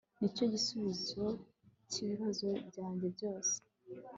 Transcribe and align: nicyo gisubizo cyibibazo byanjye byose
nicyo 0.19 0.43
gisubizo 0.53 1.25
cyibibazo 1.91 2.47
byanjye 2.69 3.05
byose 3.15 3.55